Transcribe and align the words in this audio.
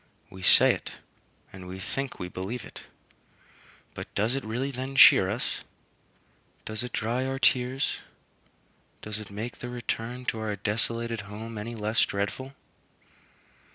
We 0.31 0.41
say 0.41 0.73
it, 0.73 0.93
and 1.53 1.67
we 1.67 1.77
think 1.77 2.17
we 2.17 2.27
believe 2.27 2.65
it; 2.65 2.81
but 3.93 4.11
does 4.15 4.33
it 4.33 4.43
really 4.43 4.71
then 4.71 4.95
cheer 4.95 5.29
us? 5.29 5.63
Does 6.65 6.81
it 6.81 6.91
dry 6.91 7.23
our 7.27 7.37
tears? 7.37 7.99
Does 9.03 9.19
it 9.19 9.29
make 9.29 9.59
the 9.59 9.69
return 9.69 10.25
to 10.25 10.39
our 10.39 10.55
desolated 10.55 11.21
home 11.29 11.55
any 11.55 11.75
less 11.75 12.03
dreadful? 12.03 12.55